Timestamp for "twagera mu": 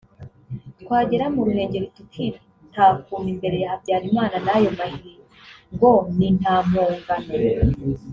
0.81-1.41